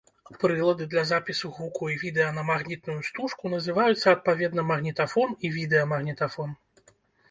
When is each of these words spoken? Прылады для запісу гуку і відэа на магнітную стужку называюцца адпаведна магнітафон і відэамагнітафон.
Прылады 0.43 0.87
для 0.93 1.03
запісу 1.09 1.51
гуку 1.57 1.91
і 1.97 1.99
відэа 2.05 2.31
на 2.39 2.47
магнітную 2.49 2.97
стужку 3.11 3.55
называюцца 3.57 4.07
адпаведна 4.17 4.69
магнітафон 4.75 5.41
і 5.49 5.57
відэамагнітафон. 5.61 6.63